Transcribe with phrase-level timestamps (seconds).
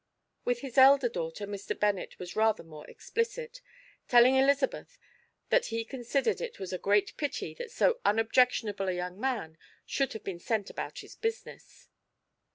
[0.45, 1.79] With his elder daughter Mr.
[1.79, 3.61] Bennet was rather more explicit,
[4.07, 4.97] telling Elizabeth
[5.49, 10.13] that he considered it was a great pity that so unobjectionable a young man should
[10.13, 11.87] have been sent about his business.